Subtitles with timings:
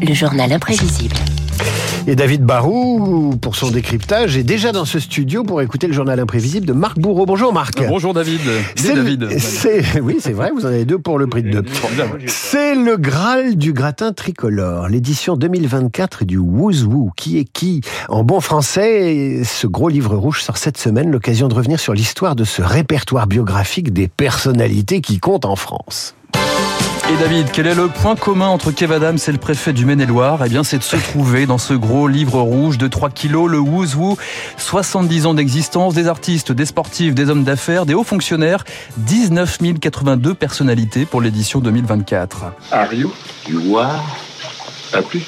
[0.00, 1.16] Le journal imprévisible.
[2.06, 6.18] Et David Barou, pour son décryptage, est déjà dans ce studio pour écouter le journal
[6.18, 7.26] imprévisible de Marc Bourreau.
[7.26, 7.86] Bonjour Marc.
[7.86, 8.40] Bonjour David.
[8.76, 9.28] C'est le- David.
[10.02, 11.64] oui, c'est vrai, vous en avez deux pour le prix de deux.
[12.26, 17.10] C'est le Graal du gratin tricolore, l'édition 2024 du Who's Who.
[17.16, 21.54] Qui est qui En bon français, ce gros livre rouge sort cette semaine, l'occasion de
[21.54, 26.14] revenir sur l'histoire de ce répertoire biographique des personnalités qui comptent en France.
[27.10, 30.42] Et David, quel est le point commun entre Kev Adams et le préfet du Maine-et-Loire?
[30.44, 33.58] Eh bien, c'est de se trouver dans ce gros livre rouge de 3 kilos, le
[33.58, 34.18] Who's Who.
[34.58, 38.64] 70 ans d'existence, des artistes, des sportifs, des hommes d'affaires, des hauts fonctionnaires,
[38.98, 42.52] 19 082 personnalités pour l'édition 2024.
[42.72, 43.10] Are you?
[43.48, 44.04] You are?
[44.92, 45.22] Pas plus?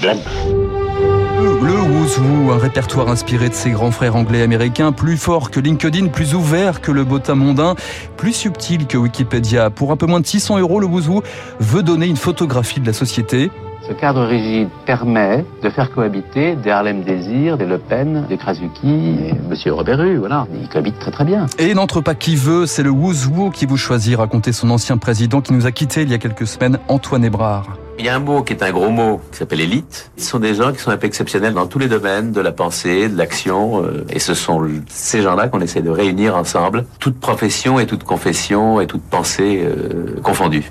[0.00, 5.60] Le Who, un répertoire inspiré de ses grands frères anglais et américains, plus fort que
[5.60, 7.74] LinkedIn, plus ouvert que le bottin mondain,
[8.16, 9.68] plus subtil que Wikipédia.
[9.68, 11.22] Pour un peu moins de 600 euros, le Who
[11.60, 13.50] veut donner une photographie de la société.
[13.86, 19.16] Ce cadre rigide permet de faire cohabiter des Harlem Désir, des Le Pen, des Krasuki
[19.26, 20.46] et Monsieur Robert Rue, voilà.
[20.60, 21.46] Ils cohabitent très très bien.
[21.58, 25.40] Et n'entre pas qui veut, c'est le Who qui vous choisit, racontait son ancien président
[25.40, 27.66] qui nous a quittés il y a quelques semaines, Antoine Hébrard.
[27.98, 30.12] Il y a un mot qui est un gros mot qui s'appelle élite.
[30.16, 32.52] Ce sont des gens qui sont un peu exceptionnels dans tous les domaines de la
[32.52, 33.82] pensée, de l'action.
[33.82, 36.84] euh, et ce sont ces gens-là qu'on essaie de réunir ensemble.
[37.00, 40.70] Toute profession et toute confession et toute pensée euh, confondues.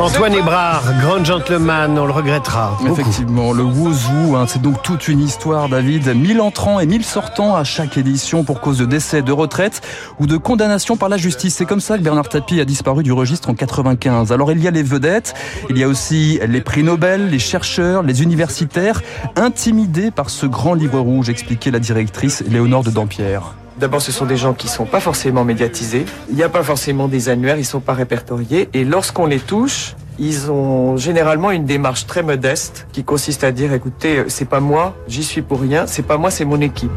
[0.00, 2.74] Antoine Hébrard, grand gentleman, on le regrettera.
[2.80, 2.92] beaucoup.
[2.92, 6.16] Effectivement, le Who, hein, c'est donc toute une histoire, David.
[6.16, 9.82] 1000 entrants et 1000 sortants à chaque édition pour cause de décès, de retraite
[10.18, 11.54] ou de condamnation par la justice.
[11.54, 14.32] C'est comme ça que Bernard Tapie a disparu du registre en 95.
[14.32, 15.34] Alors il y a les vedettes,
[15.68, 19.02] il y a aussi les prix Nobel, les chercheurs, les universitaires,
[19.36, 23.54] intimidés par ce grand livre rouge, expliquait la directrice Léonore de Dampierre.
[23.80, 26.04] D'abord, ce sont des gens qui sont pas forcément médiatisés.
[26.28, 28.68] Il n'y a pas forcément des annuaires, ils sont pas répertoriés.
[28.74, 33.72] Et lorsqu'on les touche, ils ont généralement une démarche très modeste qui consiste à dire,
[33.72, 36.92] écoutez, euh, c'est pas moi, j'y suis pour rien, c'est pas moi, c'est mon équipe.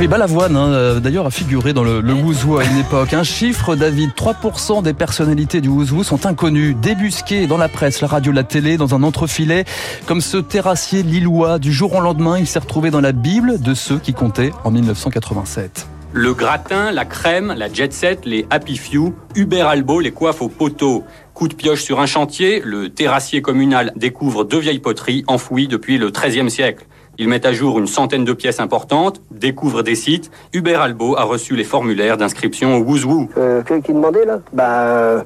[0.00, 3.12] Oui, Balavoine, hein, euh, d'ailleurs, a figuré dans le, le à une époque.
[3.12, 8.08] Un chiffre, David, 3% des personnalités du Who sont inconnues, débusquées dans la presse, la
[8.08, 9.66] radio, la télé, dans un entrefilet.
[10.06, 13.74] Comme ce terrassier lillois, du jour au lendemain, il s'est retrouvé dans la Bible de
[13.74, 15.86] ceux qui comptaient en 1987.
[16.14, 20.48] Le gratin, la crème, la jet set, les happy few, Hubert Albo, les coiffes au
[20.48, 21.04] poteau.
[21.34, 25.98] Coup de pioche sur un chantier, le terrassier communal découvre deux vieilles poteries enfouies depuis
[25.98, 26.86] le XIIIe siècle.
[27.22, 30.30] Il met à jour une centaine de pièces importantes, découvre des sites.
[30.54, 33.28] Hubert Albo a reçu les formulaires d'inscription au Who.
[33.36, 35.20] Euh, que- qui demandait là euh,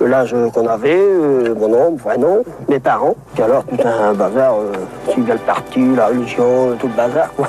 [0.00, 4.14] l'âge qu'on avait, euh, mon nom, mon vrai nom, mes parents, puis alors tout un
[4.14, 4.72] bazar, euh,
[5.16, 7.46] le parti, la religion, tout le bazar quoi.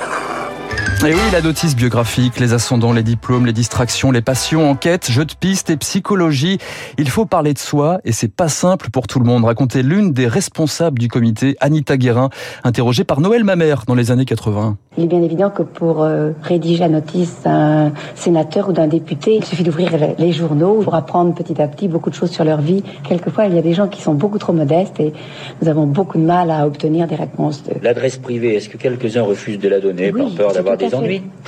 [1.06, 5.26] Et oui, la notice biographique, les ascendants, les diplômes, les distractions, les passions, enquêtes, jeux
[5.26, 6.56] de pistes et psychologie.
[6.96, 9.44] Il faut parler de soi et c'est pas simple pour tout le monde.
[9.44, 12.30] Racontait l'une des responsables du comité, Anita Guérin,
[12.64, 14.78] interrogée par Noël Mamère dans les années 80.
[14.96, 19.34] Il est bien évident que pour euh, rédiger la notice d'un sénateur ou d'un député,
[19.36, 22.60] il suffit d'ouvrir les- journaux pour apprendre petit à petit beaucoup de choses sur leur
[22.60, 22.82] vie.
[23.06, 25.12] Quelquefois, il y a des gens qui sont beaucoup trop modestes et
[25.60, 27.62] nous avons beaucoup de mal à obtenir des réponses.
[27.64, 27.74] De...
[27.82, 30.93] L'adresse privée, est-ce que quelques-uns refusent de la donner Oui, par peur d'avoir des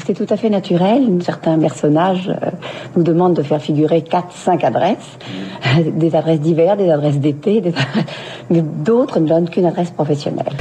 [0.06, 1.02] C'est tout à fait naturel.
[1.22, 2.50] Certains personnages euh,
[2.96, 5.18] nous demandent de faire figurer quatre, cinq adresses,
[5.94, 8.04] des adresses d'hiver, des adresses d'été, des adresses-
[8.50, 10.52] mais d'autres ne donnent qu'une adresse professionnelle.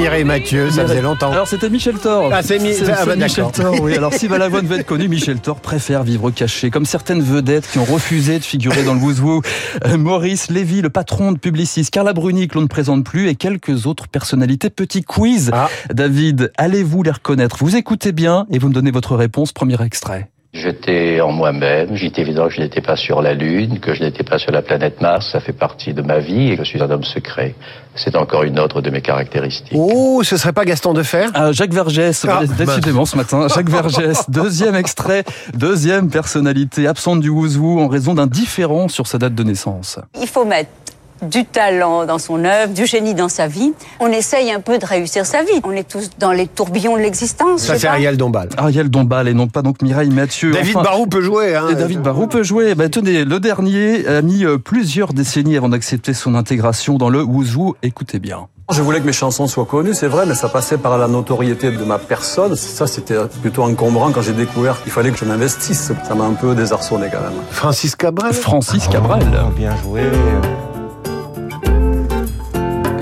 [0.00, 1.30] Mireille Mathieu, ça faisait longtemps.
[1.30, 2.30] Alors c'était Michel Thor.
[2.32, 3.44] Ah, c'est Mi- ah, bah, Michel.
[3.52, 3.94] Thor, oui.
[3.94, 7.78] Alors si Balavoine veut être connu, Michel Thor préfère vivre caché, comme certaines vedettes qui
[7.78, 9.42] ont refusé de figurer dans le Who.
[9.84, 13.34] Euh, Maurice Lévy, le patron de Publicis, Carla Bruni, que l'on ne présente plus, et
[13.34, 14.70] quelques autres personnalités.
[14.70, 15.50] Petit quiz.
[15.52, 15.68] Ah.
[15.92, 17.58] David, allez-vous les reconnaître?
[17.60, 19.52] Vous écoutez bien et vous me donnez votre réponse.
[19.52, 20.30] Premier extrait.
[20.52, 24.02] J'étais en moi-même, il est évident que je n'étais pas sur la Lune, que je
[24.02, 26.82] n'étais pas sur la planète Mars, ça fait partie de ma vie et je suis
[26.82, 27.54] un homme secret.
[27.94, 29.76] C'est encore une autre de mes caractéristiques.
[29.76, 31.26] Oh, ce serait pas Gaston Defer?
[31.34, 33.46] Ah, Jacques Vergès, Ah, décidément ce matin.
[33.54, 35.22] Jacques Vergès, deuxième extrait,
[35.54, 40.00] deuxième personnalité absente du Who en raison d'un différent sur sa date de naissance.
[40.20, 40.70] Il faut mettre
[41.22, 43.72] du talent dans son œuvre, du génie dans sa vie.
[44.00, 45.60] On essaye un peu de réussir sa vie.
[45.64, 47.62] On est tous dans les tourbillons de l'existence.
[47.62, 47.92] Ça, c'est pas.
[47.94, 48.48] Ariel Dombal.
[48.56, 50.52] Ariel Dombal et non pas donc Mireille Mathieu.
[50.52, 51.54] David Enfin, Barou peut jouer.
[51.54, 51.68] Hein.
[51.70, 52.74] Et David Barou peut jouer.
[52.74, 57.22] Ben, tenez, le dernier a mis euh, plusieurs décennies avant d'accepter son intégration dans le
[57.22, 57.76] Who.
[57.82, 58.46] Écoutez bien.
[58.72, 61.72] Je voulais que mes chansons soient connues, c'est vrai, mais ça passait par la notoriété
[61.72, 62.54] de ma personne.
[62.54, 65.90] Ça, c'était plutôt encombrant quand j'ai découvert qu'il fallait que je m'investisse.
[66.06, 67.32] Ça m'a un peu désarçonné quand même.
[67.50, 68.32] Francis Cabrel.
[68.32, 69.26] Francis Cabrel.
[69.56, 70.02] Bien joué.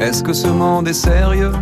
[0.08, 1.52] Est-ce que ce monde est sérieux?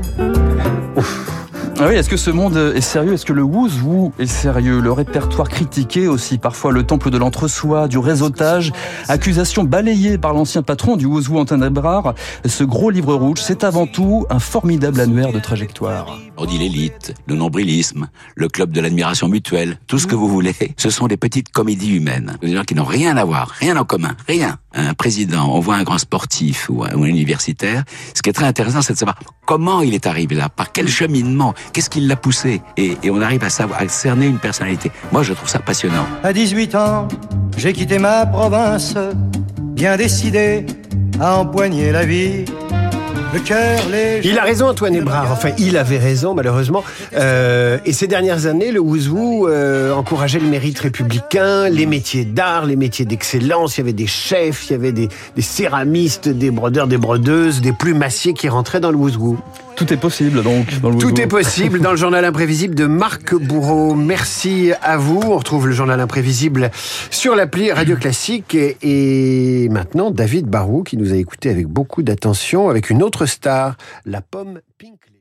[1.81, 3.13] Ah oui, est-ce que ce monde est sérieux?
[3.15, 4.81] Est-ce que le Who est sérieux?
[4.81, 8.73] Le répertoire critiqué aussi, parfois le temple de l'entre-soi, du réseautage,
[9.09, 12.15] accusation balayée par l'ancien patron du Who Antoine Ebrard.
[12.45, 16.17] Ce gros livre rouge, c'est avant tout un formidable annuaire de trajectoire.
[16.37, 18.07] On dit l'élite, le nombrilisme,
[18.37, 20.55] le club de l'admiration mutuelle, tout ce que vous voulez.
[20.77, 22.39] Ce sont des petites comédies humaines.
[22.43, 24.59] Des gens qui n'ont rien à voir, rien en commun, rien.
[24.77, 27.83] Un président, on voit un grand sportif ou un universitaire.
[28.15, 30.89] Ce qui est très intéressant, c'est de savoir comment il est arrivé là, par quel
[30.89, 34.91] cheminement, Qu'est-ce qui l'a poussé et, on arrive à savoir, à cerner une personnalité.
[35.13, 36.07] Moi, je trouve ça passionnant.
[36.23, 37.09] À 18 ans,
[37.57, 38.95] j'ai quitté ma province,
[39.75, 40.67] bien décidé
[41.21, 42.45] à empoigner la vie.
[43.37, 45.31] Le cœur, les il a raison, Antoine Hébrard.
[45.31, 46.83] Enfin, il avait raison, malheureusement.
[47.15, 52.65] Euh, et ces dernières années, le Wouzou euh, encourageait le mérite républicain, les métiers d'art,
[52.65, 53.77] les métiers d'excellence.
[53.77, 57.61] Il y avait des chefs, il y avait des, des céramistes, des brodeurs, des brodeuses,
[57.61, 59.37] des plumassiers qui rentraient dans le Wouzou.
[59.77, 60.81] Tout est possible donc.
[60.81, 63.95] Dans le Tout est possible dans le journal imprévisible de Marc Bourreau.
[63.95, 65.21] Merci à vous.
[65.23, 66.71] On retrouve le journal imprévisible
[67.11, 68.57] sur l'appli Radio Classique.
[68.83, 73.26] Et, maintenant, David Barou qui nous a écouté avec beaucoup d'attention avec une autre
[74.05, 75.16] la pomme Pink.